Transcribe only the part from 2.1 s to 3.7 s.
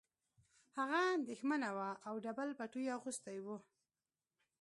ډبل پټو یې اغوستی و